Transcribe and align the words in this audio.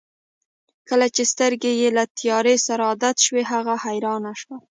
کله 0.89 1.07
چې 1.15 1.23
سترګې 1.31 1.71
یې 1.81 1.89
له 1.97 2.03
تیارې 2.19 2.55
سره 2.67 2.83
عادت 2.89 3.15
شوې 3.25 3.43
هغه 3.51 3.73
حیران 3.83 4.23
شو. 4.41 4.55